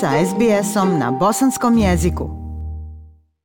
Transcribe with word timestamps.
sa 0.00 0.10
SBS-om 0.26 0.98
na 0.98 1.10
bosanskom 1.10 1.78
jeziku. 1.78 2.30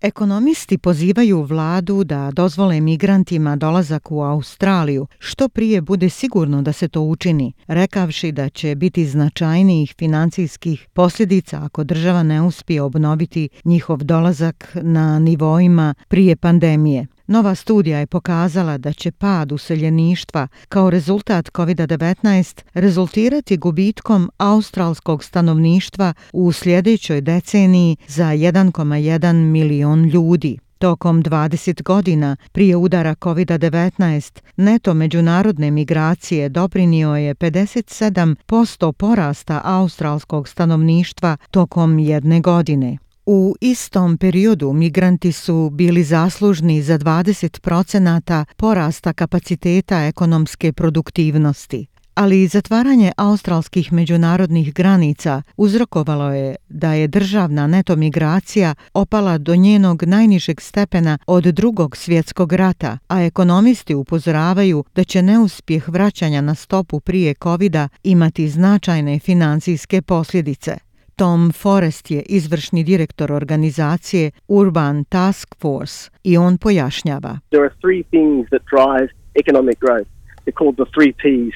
Ekonomisti 0.02 0.78
pozivaju 0.78 1.42
vladu 1.42 2.04
da 2.04 2.32
dozvole 2.32 2.82
migrantima 2.82 3.56
dolazak 3.56 4.12
u 4.12 4.22
Australiju 4.22 5.08
što 5.20 5.50
prije 5.50 5.82
bude 5.82 6.10
sigurno 6.10 6.62
da 6.62 6.74
se 6.74 6.88
to 6.88 7.02
učini, 7.02 7.54
rekavši 7.68 8.32
da 8.32 8.50
će 8.50 8.76
biti 8.76 9.06
značajnijih 9.06 9.96
financijskih 9.98 10.88
posljedica 10.94 11.62
ako 11.64 11.84
država 11.84 12.24
ne 12.24 12.42
uspije 12.42 12.82
obnoviti 12.82 13.50
njihov 13.64 13.98
dolazak 13.98 14.76
na 14.82 15.20
nivoima 15.20 15.94
prije 16.08 16.36
pandemije. 16.36 17.08
Nova 17.28 17.56
studija 17.56 18.00
je 18.00 18.08
pokazala 18.08 18.78
da 18.78 18.94
će 18.94 19.12
pad 19.12 19.52
useljeništva 19.52 20.48
kao 20.70 20.90
rezultat 20.90 21.50
COVID-19 21.54 22.62
rezultirati 22.74 23.58
gubitkom 23.58 24.32
australskog 24.38 25.24
stanovništva 25.24 26.14
u 26.34 26.52
sljedećoj 26.52 27.22
deceniji 27.22 27.98
za 28.08 28.26
1,1 28.26 29.34
milion 29.34 30.06
ljudi. 30.06 30.58
Tokom 30.78 31.24
20 31.24 31.84
godina 31.84 32.36
prije 32.52 32.76
udara 32.76 33.16
COVID-19 33.16 34.42
neto 34.56 34.94
međunarodne 34.94 35.72
migracije 35.72 36.50
doprinio 36.50 37.16
je 37.16 37.36
57% 37.36 38.92
porasta 38.92 39.62
australskog 39.64 40.48
stanovništva 40.48 41.38
tokom 41.52 42.00
jedne 42.00 42.42
godine. 42.42 42.98
U 43.26 43.56
istom 43.62 44.18
periodu 44.18 44.74
migranti 44.74 45.32
su 45.32 45.70
bili 45.70 46.04
zaslužni 46.04 46.82
za 46.82 47.00
20% 47.00 48.46
porasta 48.58 49.14
kapaciteta 49.14 50.06
ekonomske 50.06 50.74
produktivnosti. 50.74 51.86
Ali 52.16 52.48
zatvaranje 52.48 53.12
australskih 53.18 53.94
međunarodnih 53.94 54.74
granica 54.74 55.42
uzrokovalo 55.58 56.34
je 56.34 56.56
da 56.70 56.94
je 56.94 57.08
državna 57.08 57.68
neto 57.68 57.96
migracija 57.96 58.76
opala 58.94 59.38
do 59.38 59.56
njenog 59.56 60.04
najnižeg 60.04 60.62
stepena 60.62 61.18
od 61.28 61.44
drugog 61.44 61.98
svjetskog 61.98 62.54
rata, 62.54 62.98
a 63.08 63.22
ekonomisti 63.22 63.96
upozoravaju 63.96 64.84
da 64.96 65.04
će 65.04 65.22
neuspjeh 65.22 65.90
vraćanja 65.90 66.42
na 66.42 66.56
stopu 66.56 67.00
prije 67.00 67.34
covid 67.44 67.76
imati 68.04 68.50
značajne 68.50 69.20
financijske 69.20 70.02
posljedice. 70.02 70.93
Tom 71.16 71.52
Forest 71.52 72.12
je 72.12 72.22
izvršni 72.22 72.84
direktor 72.84 73.32
organizacije 73.32 74.32
Urban 74.48 75.04
Task 75.04 75.56
Force 75.62 76.10
i 76.24 76.38
on 76.38 76.58
pojašnjava. 76.58 77.40
There 77.50 77.64
are 77.64 77.76
three 77.82 78.04
things 78.04 78.50
that 78.50 78.62
drive 78.76 79.10
economic 79.36 79.80
growth. 79.80 80.10
They're 80.44 80.58
called 80.58 80.76
the 80.76 80.90
three 80.96 81.14
Ps. 81.22 81.56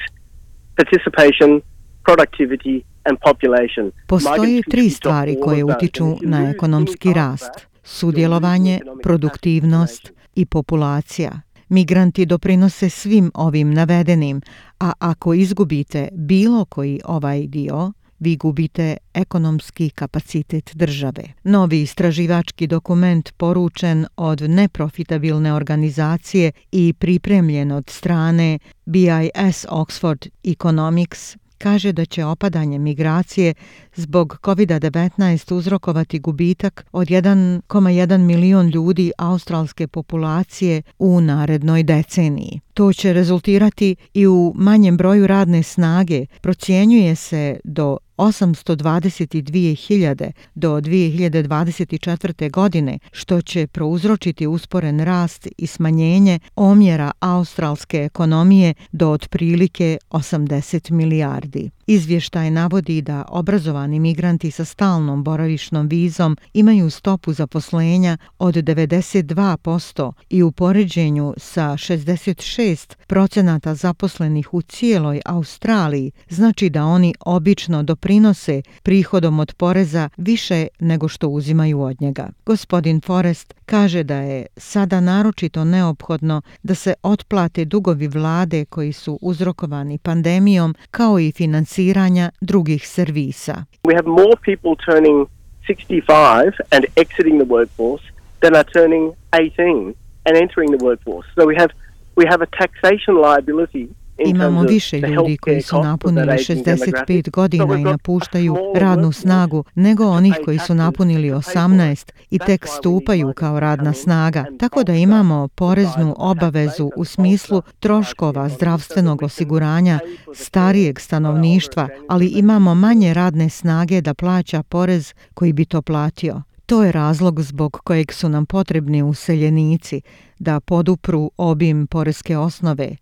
Participation, 0.76 1.60
productivity 2.08 2.82
and 3.04 3.18
population. 3.28 3.90
Postoje 4.06 4.62
tri 4.70 4.90
stvari 4.90 5.36
koje 5.44 5.64
utiču 5.64 6.16
na 6.22 6.50
ekonomski 6.50 7.12
rast. 7.12 7.66
Sudjelovanje, 7.82 8.80
produktivnost 9.02 10.12
i 10.34 10.46
populacija. 10.46 11.40
Migranti 11.68 12.26
doprinose 12.26 12.90
svim 12.90 13.30
ovim 13.34 13.74
navedenim, 13.74 14.40
a 14.80 14.92
ako 14.98 15.34
izgubite 15.34 16.08
bilo 16.12 16.64
koji 16.64 17.00
ovaj 17.04 17.46
dio, 17.46 17.92
vi 18.18 18.36
gubite 18.36 18.96
ekonomski 19.14 19.90
kapacitet 19.90 20.70
države. 20.74 21.22
Novi 21.44 21.82
istraživački 21.82 22.66
dokument 22.66 23.32
poručen 23.36 24.06
od 24.16 24.40
neprofitabilne 24.40 25.54
organizacije 25.54 26.52
i 26.72 26.92
pripremljen 26.92 27.72
od 27.72 27.90
strane 27.90 28.58
BIS 28.86 29.66
Oxford 29.68 30.28
Economics 30.44 31.36
kaže 31.58 31.92
da 31.92 32.04
će 32.04 32.24
opadanje 32.24 32.78
migracije 32.78 33.54
zbog 33.94 34.38
COVID-19 34.42 35.54
uzrokovati 35.54 36.18
gubitak 36.18 36.86
od 36.92 37.08
1,1 37.08 38.18
milion 38.18 38.68
ljudi 38.68 39.12
australske 39.18 39.88
populacije 39.88 40.82
u 40.98 41.20
narednoj 41.20 41.82
deceniji. 41.82 42.60
To 42.74 42.92
će 42.92 43.12
rezultirati 43.12 43.96
i 44.14 44.26
u 44.26 44.52
manjem 44.56 44.96
broju 44.96 45.26
radne 45.26 45.62
snage, 45.62 46.26
procjenjuje 46.40 47.16
se 47.16 47.60
do 47.64 47.98
822.000 48.18 50.32
do 50.54 50.80
2024. 50.80 52.50
godine, 52.50 52.98
što 53.12 53.42
će 53.42 53.66
prouzročiti 53.66 54.46
usporen 54.46 55.00
rast 55.00 55.48
i 55.58 55.66
smanjenje 55.66 56.38
omjera 56.56 57.12
australske 57.20 57.98
ekonomije 57.98 58.74
do 58.92 59.10
otprilike 59.10 59.98
80 60.10 60.90
milijardi. 60.90 61.70
Izvještaj 61.90 62.50
navodi 62.50 63.02
da 63.02 63.24
obrazovani 63.28 64.00
migranti 64.00 64.50
sa 64.50 64.64
stalnom 64.64 65.24
boravišnom 65.24 65.88
vizom 65.88 66.36
imaju 66.52 66.90
stopu 66.90 67.32
zaposlenja 67.32 68.16
od 68.38 68.54
92% 68.54 70.12
i 70.30 70.42
u 70.42 70.52
poređenju 70.52 71.34
sa 71.36 71.62
66 71.62 72.94
procenata 73.06 73.74
zaposlenih 73.74 74.54
u 74.54 74.62
cijeloj 74.62 75.20
Australiji 75.24 76.10
znači 76.28 76.70
da 76.70 76.84
oni 76.84 77.14
obično 77.20 77.82
doprinose 78.08 78.62
prihodom 78.82 79.40
od 79.40 79.54
poreza 79.54 80.08
više 80.16 80.66
nego 80.80 81.08
što 81.08 81.28
uzimaju 81.28 81.80
od 81.80 82.00
njega. 82.00 82.28
Gospodin 82.46 83.00
Forest 83.00 83.54
kaže 83.66 84.02
da 84.02 84.16
je 84.16 84.46
sada 84.56 85.00
naročito 85.00 85.64
neophodno 85.64 86.42
da 86.62 86.74
se 86.74 86.94
otplate 87.02 87.64
dugovi 87.64 88.08
vlade 88.08 88.64
koji 88.64 88.92
su 88.92 89.18
uzrokovani 89.22 89.98
pandemijom 89.98 90.74
kao 90.90 91.18
i 91.18 91.32
finansiranja 91.32 91.58
financiranja 91.58 92.30
drugih 92.40 92.88
servisa. 92.88 93.64
We 93.84 93.94
have 93.94 94.08
more 94.08 94.36
people 94.44 94.74
turning 94.86 95.26
65 95.68 96.52
and 96.70 96.84
exiting 96.96 97.36
the 97.42 97.48
workforce 97.56 98.04
than 98.40 98.54
are 98.54 98.68
turning 98.72 99.12
18 99.32 99.94
and 100.26 100.36
entering 100.36 100.70
the 100.76 100.84
workforce. 100.88 101.26
So 101.34 101.46
we 101.46 101.56
have 101.58 101.72
we 102.16 102.24
have 102.32 102.42
a 102.42 102.50
taxation 102.62 103.14
liability 103.28 103.88
Imamo 104.26 104.62
više 104.62 105.00
ljudi 105.00 105.36
koji 105.36 105.62
su 105.62 105.82
napunili 105.82 106.26
65 106.26 107.30
godina 107.30 107.78
i 107.78 107.84
napuštaju 107.84 108.56
radnu 108.74 109.12
snagu 109.12 109.64
nego 109.74 110.04
onih 110.04 110.34
koji 110.44 110.58
su 110.58 110.74
napunili 110.74 111.30
18 111.30 112.12
i 112.30 112.38
tek 112.38 112.66
stupaju 112.78 113.32
kao 113.36 113.60
radna 113.60 113.92
snaga. 113.92 114.44
Tako 114.58 114.84
da 114.84 114.94
imamo 114.94 115.48
poreznu 115.48 116.14
obavezu 116.18 116.90
u 116.96 117.04
smislu 117.04 117.62
troškova 117.80 118.48
zdravstvenog 118.48 119.22
osiguranja 119.22 119.98
starijeg 120.34 121.00
stanovništva, 121.00 121.88
ali 122.08 122.26
imamo 122.26 122.74
manje 122.74 123.14
radne 123.14 123.48
snage 123.48 124.00
da 124.00 124.14
plaća 124.14 124.62
porez 124.62 125.14
koji 125.34 125.52
bi 125.52 125.64
to 125.64 125.82
platio. 125.82 126.42
To 126.66 126.84
je 126.84 126.92
razlog 126.92 127.42
zbog 127.42 127.80
kojeg 127.84 128.12
su 128.12 128.28
nam 128.28 128.46
potrebni 128.46 129.02
useljenici 129.02 130.00
da 130.38 130.60
podupru 130.60 131.30
obim 131.36 131.86
poreske 131.86 132.38
osnove, 132.38 132.96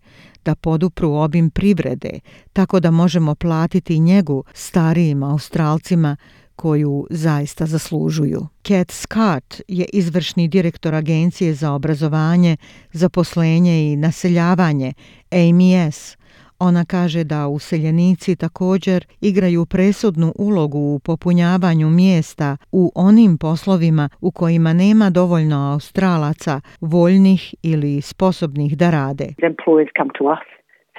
da 0.47 0.55
podupru 0.55 1.11
obim 1.13 1.49
privrede, 1.49 2.19
tako 2.53 2.79
da 2.79 2.91
možemo 2.91 3.35
platiti 3.35 3.99
njegu 3.99 4.43
starijim 4.53 5.23
Australcima 5.23 6.15
koju 6.55 7.07
zaista 7.09 7.65
zaslužuju. 7.65 8.47
Cat 8.67 8.91
Scott 8.91 9.61
je 9.67 9.85
izvršni 9.93 10.47
direktor 10.47 10.95
Agencije 10.95 11.53
za 11.53 11.71
obrazovanje, 11.71 12.57
zaposlenje 12.91 13.91
i 13.91 13.95
naseljavanje 13.95 14.93
AMS, 15.31 16.17
Ona 16.59 16.85
kaže 16.85 17.23
da 17.23 17.47
useljenici 17.47 18.35
također 18.35 19.05
igraju 19.21 19.65
presudnu 19.65 20.33
ulogu 20.39 20.79
u 20.79 20.99
popunjavanju 20.99 21.89
mjesta 21.89 22.57
u 22.71 22.91
onim 22.95 23.37
poslovima 23.37 24.09
u 24.21 24.31
kojima 24.31 24.73
nema 24.73 25.09
dovoljno 25.09 25.73
australaca 25.73 26.61
voljnih 26.81 27.55
ili 27.63 28.01
sposobnih 28.01 28.77
da 28.77 28.89
rade. 28.89 29.27
Employers 29.37 29.91
come 29.97 30.11
to 30.17 30.23
us 30.35 30.47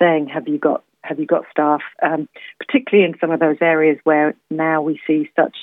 saying 0.01 0.27
have 0.35 0.47
you 0.53 0.59
got 0.69 0.81
have 1.09 1.19
you 1.23 1.27
got 1.27 1.45
staff 1.55 1.83
um, 2.09 2.23
particularly 2.63 3.05
in 3.09 3.15
some 3.21 3.33
of 3.35 3.41
those 3.45 3.59
areas 3.75 3.99
where 4.09 4.29
now 4.51 4.79
we 4.89 4.95
see 5.07 5.23
such 5.41 5.57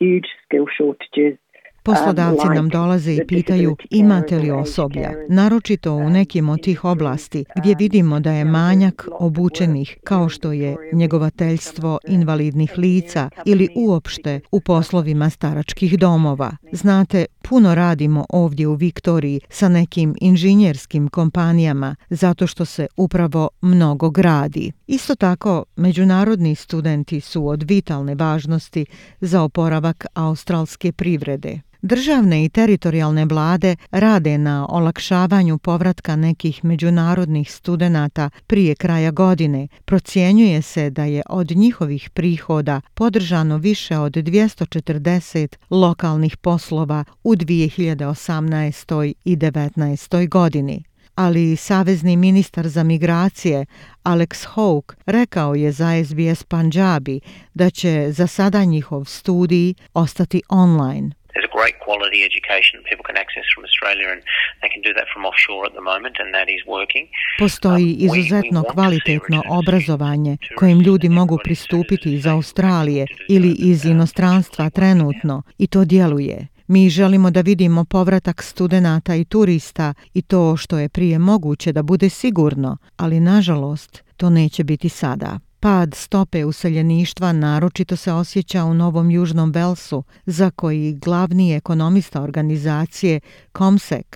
huge 0.00 0.28
skill 0.44 0.66
shortages 0.78 1.34
Poslodavci 1.84 2.46
nam 2.54 2.68
dolaze 2.68 3.12
i 3.12 3.26
pitaju 3.26 3.76
imate 3.90 4.38
li 4.38 4.50
osoblja, 4.50 5.12
naročito 5.28 5.94
u 5.94 6.10
nekim 6.10 6.48
od 6.48 6.62
tih 6.62 6.84
oblasti 6.84 7.44
gdje 7.56 7.74
vidimo 7.78 8.20
da 8.20 8.32
je 8.32 8.44
manjak 8.44 9.08
obučenih 9.20 9.98
kao 10.04 10.28
što 10.28 10.52
je 10.52 10.76
njegovateljstvo 10.92 11.98
invalidnih 12.08 12.72
lica 12.76 13.30
ili 13.44 13.68
uopšte 13.76 14.40
u 14.52 14.60
poslovima 14.60 15.30
staračkih 15.30 15.98
domova. 15.98 16.56
Znate, 16.72 17.24
puno 17.48 17.74
radimo 17.74 18.24
ovdje 18.28 18.66
u 18.66 18.74
Viktoriji 18.74 19.40
sa 19.48 19.68
nekim 19.68 20.14
inženjerskim 20.20 21.08
kompanijama 21.08 21.96
zato 22.10 22.46
što 22.46 22.64
se 22.64 22.86
upravo 22.96 23.48
mnogo 23.60 24.10
gradi. 24.10 24.72
Isto 24.86 25.14
tako, 25.14 25.64
međunarodni 25.76 26.54
studenti 26.54 27.20
su 27.20 27.48
od 27.48 27.62
vitalne 27.62 28.14
važnosti 28.14 28.86
za 29.20 29.42
oporavak 29.42 30.06
australske 30.14 30.92
privrede. 30.92 31.60
Državne 31.84 32.44
i 32.44 32.48
teritorijalne 32.48 33.24
vlade 33.24 33.76
rade 33.90 34.38
na 34.38 34.66
olakšavanju 34.70 35.58
povratka 35.58 36.16
nekih 36.16 36.64
međunarodnih 36.64 37.52
studenata 37.52 38.30
prije 38.46 38.74
kraja 38.74 39.10
godine. 39.10 39.68
Procjenjuje 39.84 40.62
se 40.62 40.90
da 40.90 41.04
je 41.04 41.22
od 41.30 41.50
njihovih 41.50 42.10
prihoda 42.10 42.80
podržano 42.94 43.56
više 43.56 43.98
od 43.98 44.12
240 44.12 45.56
lokalnih 45.70 46.36
poslova 46.36 47.04
u 47.24 47.34
2018. 47.34 49.14
i 49.24 49.36
2019. 49.36 50.28
godini 50.28 50.84
ali 51.14 51.56
savezni 51.56 52.16
ministar 52.16 52.68
za 52.68 52.82
migracije 52.82 53.66
Alex 54.04 54.46
Hawke 54.54 54.94
rekao 55.06 55.54
je 55.54 55.72
za 55.72 56.04
SBS 56.04 56.42
Punjabi 56.42 57.20
da 57.54 57.70
će 57.70 58.12
za 58.12 58.26
sada 58.26 58.64
njihov 58.64 59.04
studij 59.04 59.74
ostati 59.94 60.42
online. 60.48 61.23
Great 61.64 61.80
quality 61.88 62.20
education 62.30 62.76
people 62.88 63.04
can 63.08 63.16
access 63.24 63.46
from 63.54 63.62
Australia 63.68 64.08
and 64.14 64.20
they 64.62 64.70
can 64.74 64.82
do 64.88 64.92
that 64.98 65.08
from 65.12 65.22
offshore 65.28 65.62
at 65.68 65.74
the 65.78 65.84
moment 65.92 66.14
and 66.22 66.28
that 66.36 66.48
is 66.56 66.62
working. 66.76 67.04
Postoji 67.38 67.90
um, 67.94 68.00
izuzetno 68.06 68.62
kvalitetno 68.72 69.42
obrazovanje 69.60 70.36
kojim 70.58 70.80
ljudi 70.80 71.08
mogu 71.08 71.38
pristupiti 71.44 72.14
iz 72.14 72.26
Australije 72.26 73.06
ili 73.28 73.56
iz 73.58 73.84
inostranstva 73.84 74.70
trenutno 74.70 75.42
i 75.58 75.66
to 75.66 75.84
djeluje. 75.84 76.46
Mi 76.66 76.88
želimo 76.88 77.30
da 77.30 77.40
vidimo 77.40 77.84
povratak 77.84 78.42
studenata 78.42 79.14
i 79.14 79.24
turista 79.24 79.94
i 80.14 80.22
to 80.22 80.56
što 80.56 80.78
je 80.78 80.88
prije 80.88 81.18
moguće 81.18 81.72
da 81.72 81.82
bude 81.82 82.08
sigurno, 82.10 82.76
ali 82.96 83.20
nažalost 83.20 84.04
to 84.16 84.30
neće 84.30 84.64
biti 84.64 84.88
sada. 84.88 85.38
Pad 85.64 85.94
stope 85.94 86.44
useljeništva 86.44 87.32
naročito 87.32 87.96
se 87.96 88.12
osjeća 88.12 88.64
u 88.64 88.74
Novom 88.74 89.10
Južnom 89.10 89.50
Velsu, 89.52 90.04
za 90.26 90.50
koji 90.50 90.92
glavni 90.92 91.54
ekonomista 91.54 92.22
organizacije 92.22 93.20
ComSec, 93.58 94.06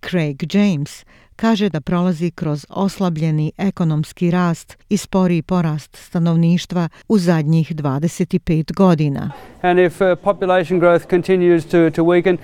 Craig 0.00 0.54
James, 0.54 1.04
kaže 1.36 1.68
da 1.68 1.80
prolazi 1.80 2.30
kroz 2.30 2.66
oslabljeni 2.68 3.52
ekonomski 3.58 4.30
rast 4.30 4.78
i 4.88 4.96
spori 4.96 5.42
porast 5.42 5.96
stanovništva 5.96 6.88
u 7.08 7.18
zadnjih 7.18 7.74
25 7.74 8.74
godina. 8.74 9.30
And 9.62 9.78
if 9.78 10.00
uh, 10.00 10.06
population 10.22 10.80
growth 10.80 11.06
continues 11.10 11.64
to 11.64 11.90
to 11.90 12.02
weaken, 12.02 12.36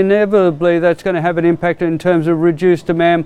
inevitably 0.00 0.80
that's 0.80 1.04
going 1.04 1.16
to 1.16 1.22
have 1.22 1.38
an 1.38 1.44
impact 1.44 1.82
in 1.82 1.98
terms 1.98 2.26
of 2.26 2.44
reduced 2.44 2.86
demand 2.86 3.24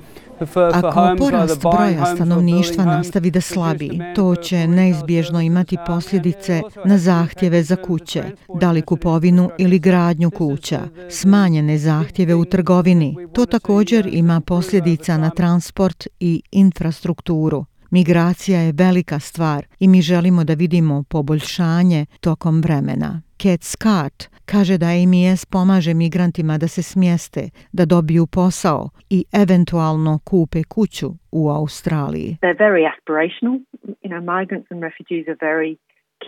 Ako 0.73 1.17
porast 1.19 1.61
broja 1.63 2.07
stanovništva 2.15 2.85
nastavi 2.85 3.31
da 3.31 3.41
slabi, 3.41 4.01
to 4.15 4.37
će 4.37 4.67
neizbježno 4.67 5.41
imati 5.41 5.77
posljedice 5.87 6.63
na 6.85 6.99
zahtjeve 6.99 7.63
za 7.63 7.77
kuće, 7.77 8.23
da 8.61 8.73
li 8.73 8.83
kupovinu 8.83 9.51
ili 9.59 9.79
gradnju 9.79 10.31
kuća, 10.31 10.81
smanjene 11.11 11.79
zahtjeve 11.79 12.35
u 12.35 12.45
trgovini. 12.45 13.17
To 13.35 13.47
također 13.47 14.09
ima 14.13 14.41
posljedica 14.47 15.19
na 15.19 15.31
transport 15.31 16.07
i 16.21 16.43
infrastrukturu. 16.51 17.65
Migracija 17.91 18.61
je 18.61 18.73
velika 18.73 19.19
stvar 19.19 19.65
i 19.79 19.89
mi 19.89 20.01
želimo 20.01 20.45
da 20.45 20.55
vidimo 20.55 21.05
poboljšanje 21.11 22.07
tokom 22.21 22.61
vremena. 22.61 23.23
Kat 23.43 23.63
Scott 23.63 24.17
kaže 24.45 24.79
da 24.79 24.93
IMS 24.93 25.45
pomaže 25.45 25.95
migrantima 25.95 26.59
da 26.59 26.69
se 26.69 26.83
smjeste, 26.83 27.51
da 27.73 27.85
dobiju 27.85 28.27
posao 28.27 28.91
i 29.11 29.25
eventualno 29.33 30.19
kupe 30.25 30.63
kuću 30.69 31.09
u 31.33 31.51
Australiji. 31.51 32.37
They're 32.43 32.65
very 32.69 32.85
aspirational. 32.93 33.57
You 34.03 34.11
know, 34.13 34.23
migrants 34.39 34.69
and 34.73 34.83
refugees 34.83 35.25
are 35.29 35.41
very 35.51 35.73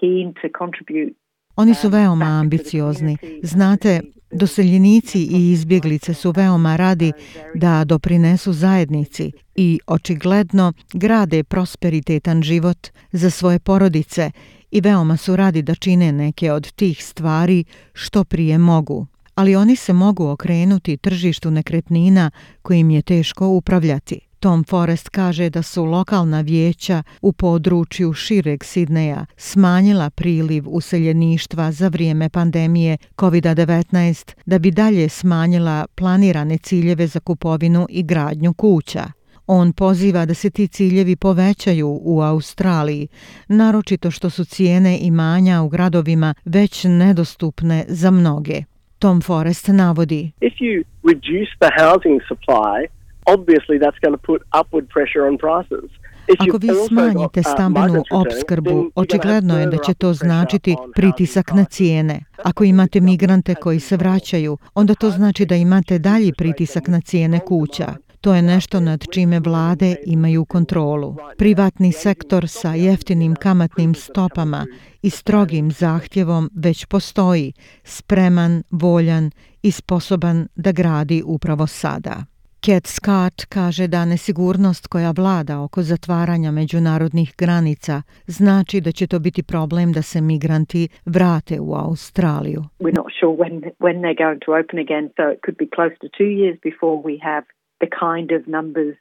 keen 0.00 0.26
to 0.42 0.48
contribute 0.62 1.12
Oni 1.56 1.74
su 1.74 1.88
veoma 1.88 2.24
ambiciozni. 2.24 3.16
Znate, 3.42 4.00
doseljenici 4.30 5.22
i 5.22 5.52
izbjeglice 5.52 6.14
su 6.14 6.30
veoma 6.30 6.76
radi 6.76 7.12
da 7.54 7.84
doprinesu 7.84 8.52
zajednici 8.52 9.32
i 9.54 9.80
očigledno 9.86 10.72
grade 10.92 11.44
prosperitetan 11.44 12.42
život 12.42 12.88
za 13.12 13.30
svoje 13.30 13.58
porodice 13.58 14.30
i 14.70 14.80
veoma 14.80 15.16
su 15.16 15.36
radi 15.36 15.62
da 15.62 15.74
čine 15.74 16.12
neke 16.12 16.52
od 16.52 16.72
tih 16.72 17.04
stvari 17.04 17.64
što 17.92 18.24
prije 18.24 18.58
mogu. 18.58 19.06
Ali 19.34 19.56
oni 19.56 19.76
se 19.76 19.92
mogu 19.92 20.26
okrenuti 20.28 20.96
tržištu 20.96 21.50
nekretnina 21.50 22.30
kojim 22.62 22.90
je 22.90 23.02
teško 23.02 23.48
upravljati. 23.48 24.20
Tom 24.44 24.64
Forest 24.64 25.08
kaže 25.08 25.50
da 25.50 25.62
su 25.62 25.84
lokalna 25.84 26.40
vijeća 26.40 27.02
u 27.22 27.32
području 27.32 28.12
šireg 28.12 28.64
Sidneja 28.64 29.26
smanjila 29.36 30.10
priliv 30.10 30.64
useljeništva 30.66 31.72
za 31.72 31.88
vrijeme 31.88 32.28
pandemije 32.28 32.96
COVID-19 33.16 34.34
da 34.46 34.58
bi 34.58 34.70
dalje 34.70 35.08
smanjila 35.08 35.86
planirane 35.94 36.58
ciljeve 36.58 37.06
za 37.06 37.20
kupovinu 37.20 37.86
i 37.90 38.02
gradnju 38.02 38.54
kuća. 38.54 39.04
On 39.46 39.72
poziva 39.72 40.26
da 40.26 40.34
se 40.34 40.50
ti 40.50 40.68
ciljevi 40.68 41.16
povećaju 41.16 42.00
u 42.02 42.20
Australiji, 42.20 43.08
naročito 43.48 44.10
što 44.10 44.30
su 44.30 44.44
cijene 44.44 44.98
imanja 45.00 45.62
u 45.62 45.68
gradovima 45.68 46.34
već 46.44 46.84
nedostupne 46.84 47.84
za 47.88 48.10
mnoge. 48.10 48.62
Tom 48.98 49.20
Forest 49.20 49.68
navodi. 49.68 50.32
If 50.40 50.54
you 50.60 50.84
reduce 51.02 51.50
the 51.60 51.70
housing 51.80 52.20
supply, 52.28 53.03
obviously 53.26 53.78
that's 53.78 54.00
going 54.04 54.16
to 54.18 54.22
put 54.26 54.42
upward 54.60 54.86
pressure 54.94 55.22
on 55.28 55.38
prices. 55.38 55.90
Ako 56.38 56.58
vi 56.58 56.68
smanjite 56.88 57.40
uh, 57.40 57.46
stambenu 57.54 58.02
opskrbu, 58.12 58.90
očigledno 58.94 59.60
je 59.60 59.66
da 59.66 59.76
će 59.76 59.94
to 59.94 60.12
značiti 60.12 60.76
pritisak 60.94 61.52
na 61.52 61.64
cijene. 61.64 62.20
Ako 62.44 62.64
imate 62.64 63.00
migrante 63.00 63.54
koji 63.54 63.80
se 63.80 63.96
vraćaju, 63.96 64.58
onda 64.74 64.94
to 64.94 65.10
znači 65.10 65.46
da 65.46 65.54
imate 65.54 65.98
dalji 65.98 66.32
pritisak 66.38 66.88
na 66.88 67.00
cijene 67.00 67.40
kuća. 67.40 67.94
To 68.20 68.34
je 68.34 68.42
nešto 68.42 68.80
nad 68.80 69.04
čime 69.12 69.40
vlade 69.40 69.96
imaju 70.06 70.44
kontrolu. 70.44 71.16
Privatni 71.38 71.92
sektor 71.92 72.48
sa 72.48 72.74
jeftinim 72.74 73.34
kamatnim 73.34 73.94
stopama 73.94 74.66
i 75.02 75.10
strogim 75.10 75.70
zahtjevom 75.70 76.50
već 76.54 76.84
postoji, 76.84 77.52
spreman, 77.84 78.62
voljan 78.70 79.30
i 79.62 79.70
sposoban 79.70 80.48
da 80.54 80.72
gradi 80.72 81.22
upravo 81.26 81.66
sada. 81.66 82.24
Cat 82.66 82.86
Scott 82.86 83.36
kaže 83.56 83.86
da 83.88 84.04
nesigurnost 84.04 84.86
koja 84.86 85.12
vlada 85.20 85.54
oko 85.66 85.80
zatvaranja 85.82 86.50
međunarodnih 86.50 87.34
granica 87.38 88.02
znači 88.26 88.80
da 88.80 88.92
će 88.92 89.06
to 89.06 89.18
biti 89.18 89.42
problem 89.42 89.92
da 89.92 90.02
se 90.02 90.20
migranti 90.20 90.88
vrate 91.16 91.56
u 91.60 91.70
Australiju. 91.74 92.60
We're 92.84 92.98
not 93.02 93.10
sure 93.20 93.34
when, 93.42 93.54
when 93.84 93.96
they're 94.02 94.22
going 94.26 94.40
to 94.46 94.50
open 94.60 94.78
again, 94.86 95.06
so 95.16 95.22
it 95.34 95.40
could 95.44 95.58
be 95.64 95.68
close 95.76 95.94
to 96.02 96.06
two 96.18 96.30
years 96.40 96.56
before 96.70 96.96
we 97.08 97.14
have 97.30 97.44
the 97.82 97.90
kind 98.04 98.28
of 98.36 98.40
numbers 98.56 98.96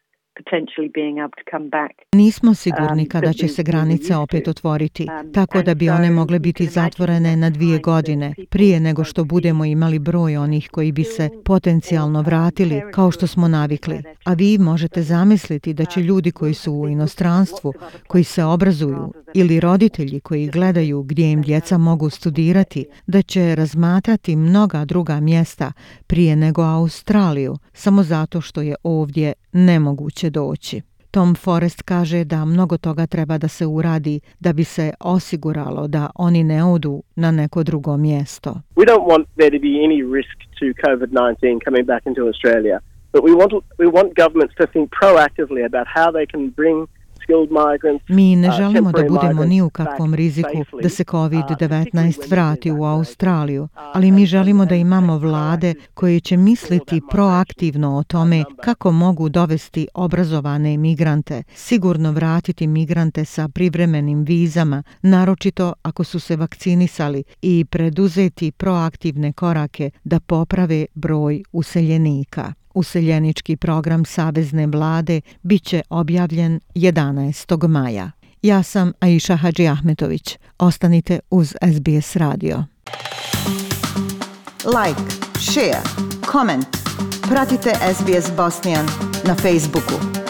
Nismo 2.13 2.53
sigurni 2.53 3.01
um, 3.01 3.09
kada 3.09 3.33
će 3.33 3.47
se 3.47 3.63
granice 3.63 4.15
opet 4.15 4.47
otvoriti, 4.47 5.07
um, 5.23 5.33
tako 5.33 5.61
da 5.61 5.75
bi 5.75 5.89
one 5.89 6.11
mogle 6.11 6.39
biti 6.39 6.65
zatvorene 6.65 7.35
na 7.35 7.49
dvije 7.49 7.79
godine, 7.79 8.33
prije 8.49 8.79
nego 8.79 9.03
što 9.03 9.23
budemo 9.23 9.65
imali 9.65 9.99
broj 9.99 10.37
onih 10.37 10.69
koji 10.71 10.91
bi 10.91 11.03
se 11.03 11.29
potencijalno 11.45 12.21
vratili, 12.21 12.81
kao 12.93 13.11
što 13.11 13.27
smo 13.27 13.47
navikli. 13.47 14.03
A 14.25 14.33
vi 14.33 14.57
možete 14.57 15.01
zamisliti 15.01 15.73
da 15.73 15.85
će 15.85 15.99
ljudi 16.01 16.31
koji 16.31 16.53
su 16.53 16.73
u 16.73 16.87
inostranstvu, 16.87 17.73
koji 18.07 18.23
se 18.23 18.43
obrazuju, 18.43 19.13
ili 19.33 19.59
roditelji 19.59 20.19
koji 20.19 20.47
gledaju 20.47 21.03
gdje 21.03 21.31
im 21.31 21.41
djeca 21.41 21.77
mogu 21.77 22.09
studirati, 22.09 22.85
da 23.07 23.21
će 23.21 23.55
razmatrati 23.55 24.35
mnoga 24.35 24.85
druga 24.85 25.19
mjesta 25.19 25.71
prije 26.07 26.35
nego 26.35 26.61
Australiju, 26.61 27.57
samo 27.73 28.03
zato 28.03 28.41
što 28.41 28.61
je 28.61 28.75
ovdje 28.83 29.33
nemoguće 29.51 30.22
doći. 30.29 30.81
Tom 31.11 31.35
Forrest 31.35 31.81
kaže 31.81 32.23
da 32.23 32.45
mnogo 32.45 32.77
toga 32.77 33.05
treba 33.05 33.37
da 33.37 33.47
se 33.47 33.65
uradi 33.65 34.19
da 34.39 34.53
bi 34.53 34.63
se 34.63 34.93
osiguralo 34.99 35.87
da 35.87 36.09
oni 36.15 36.43
ne 36.43 36.63
odu 36.63 37.03
na 37.15 37.31
neko 37.31 37.63
drugo 37.63 37.97
mjesto. 37.97 38.49
We 38.75 38.85
don't 38.85 39.07
want 39.11 39.25
there 39.37 39.51
to 39.57 39.61
be 39.69 39.73
any 39.87 39.99
risk 40.15 40.37
to 40.59 40.65
COVID-19 40.85 41.59
coming 41.65 41.85
back 41.85 42.03
into 42.05 42.21
Australia, 42.31 42.79
but 43.13 43.21
we 43.23 43.31
want 43.39 43.51
we 43.83 43.87
want 43.97 44.09
governments 44.23 44.55
to 44.61 44.65
think 44.73 44.85
proactively 45.01 45.61
about 45.69 45.87
how 45.97 46.07
they 46.17 46.25
can 46.33 46.43
bring 46.59 46.77
Mi 48.07 48.35
ne 48.35 48.49
uh, 48.49 48.53
želimo 48.53 48.91
da 48.91 49.03
budemo 49.09 49.45
ni 49.45 49.61
u 49.61 49.69
kakvom 49.69 50.13
riziku 50.13 50.65
da 50.81 50.89
se 50.89 51.03
COVID-19 51.03 52.19
uh, 52.19 52.29
vrati 52.29 52.71
u 52.71 52.83
Australiju, 52.83 53.63
uh, 53.63 53.69
ali 53.93 54.11
mi 54.11 54.25
želimo 54.25 54.65
da 54.65 54.75
imamo 54.75 55.17
vlade 55.17 55.73
koje 55.93 56.19
će 56.19 56.37
misliti 56.37 57.01
proaktivno 57.11 57.97
o 57.97 58.03
tome 58.03 58.43
kako 58.63 58.91
mogu 58.91 59.29
dovesti 59.29 59.87
obrazovane 59.93 60.77
migrante, 60.77 61.43
sigurno 61.55 62.11
vratiti 62.11 62.67
migrante 62.67 63.25
sa 63.25 63.47
privremenim 63.47 64.23
vizama, 64.23 64.83
naročito 65.01 65.73
ako 65.81 66.03
su 66.03 66.19
se 66.19 66.35
vakcinisali 66.35 67.23
i 67.41 67.65
preduzeti 67.65 68.51
proaktivne 68.51 69.33
korake 69.33 69.89
da 70.03 70.19
poprave 70.19 70.85
broj 70.95 71.43
useljenika. 71.51 72.53
Useljenički 72.73 73.55
program 73.55 74.05
Savezne 74.05 74.67
vlade 74.67 75.21
bit 75.41 75.63
će 75.63 75.81
objavljen 75.89 76.59
11. 76.75 77.67
maja. 77.67 78.11
Ja 78.41 78.63
sam 78.63 78.91
Aisha 78.99 79.35
Hadži 79.35 79.67
Ahmetović. 79.67 80.37
Ostanite 80.59 81.19
uz 81.29 81.55
SBS 81.73 82.15
radio. 82.15 82.63
Like 84.65 85.01
share, 85.39 85.81
comment. 86.31 86.67
Pratite 87.29 87.73
SBS 87.95 88.35
Bosnian 88.37 88.85
na 89.27 89.35
Facebooku. 89.35 90.22